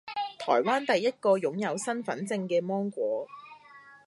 [0.39, 3.27] 台灣第一個擁有身分證嘅芒果